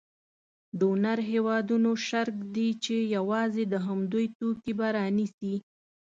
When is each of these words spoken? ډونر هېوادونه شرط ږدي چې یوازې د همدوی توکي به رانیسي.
ډونر 0.79 1.17
هېوادونه 1.31 1.89
شرط 2.07 2.35
ږدي 2.47 2.69
چې 2.83 2.95
یوازې 3.15 3.63
د 3.67 3.75
همدوی 3.87 4.25
توکي 4.37 4.73
به 4.77 4.87
رانیسي. 4.95 5.55